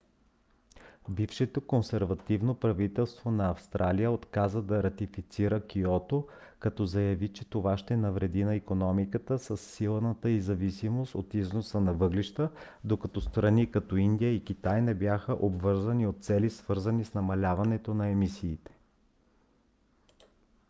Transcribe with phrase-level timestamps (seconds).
[1.09, 6.27] бившето консервативно правителство на австралия отказа да ратифицира киото
[6.59, 11.93] като заяви че това ще навреди на икономиката със силната й зависимост от износа на
[11.93, 12.51] въглища
[12.83, 18.07] докато страни като индия и китай не бяха обвързани от цели свързани с намаляването на
[18.07, 18.71] емисиите